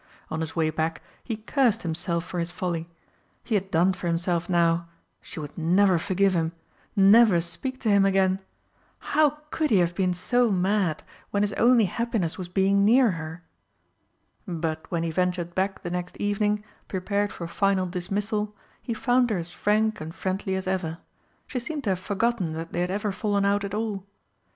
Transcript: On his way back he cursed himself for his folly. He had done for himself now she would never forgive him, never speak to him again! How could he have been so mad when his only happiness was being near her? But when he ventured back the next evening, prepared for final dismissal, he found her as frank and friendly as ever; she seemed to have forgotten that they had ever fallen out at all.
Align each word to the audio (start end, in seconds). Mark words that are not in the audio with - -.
On 0.31 0.39
his 0.41 0.55
way 0.55 0.71
back 0.71 1.03
he 1.23 1.37
cursed 1.37 1.83
himself 1.83 2.25
for 2.25 2.39
his 2.39 2.49
folly. 2.51 2.89
He 3.43 3.53
had 3.53 3.69
done 3.69 3.93
for 3.93 4.07
himself 4.07 4.49
now 4.49 4.87
she 5.21 5.39
would 5.39 5.55
never 5.55 5.99
forgive 5.99 6.33
him, 6.33 6.53
never 6.95 7.39
speak 7.39 7.79
to 7.81 7.89
him 7.89 8.03
again! 8.03 8.41
How 8.97 9.41
could 9.51 9.69
he 9.69 9.77
have 9.77 9.93
been 9.93 10.15
so 10.15 10.49
mad 10.49 11.03
when 11.29 11.43
his 11.43 11.53
only 11.53 11.85
happiness 11.85 12.35
was 12.35 12.49
being 12.49 12.83
near 12.83 13.11
her? 13.11 13.43
But 14.47 14.89
when 14.89 15.03
he 15.03 15.11
ventured 15.11 15.53
back 15.53 15.83
the 15.83 15.91
next 15.91 16.17
evening, 16.17 16.63
prepared 16.87 17.31
for 17.31 17.45
final 17.47 17.85
dismissal, 17.85 18.55
he 18.81 18.95
found 18.95 19.29
her 19.29 19.37
as 19.37 19.51
frank 19.51 20.01
and 20.01 20.15
friendly 20.15 20.55
as 20.55 20.65
ever; 20.65 20.97
she 21.45 21.59
seemed 21.59 21.83
to 21.83 21.91
have 21.91 21.99
forgotten 21.99 22.53
that 22.53 22.73
they 22.73 22.81
had 22.81 22.89
ever 22.89 23.11
fallen 23.11 23.45
out 23.45 23.63
at 23.63 23.75
all. 23.75 24.03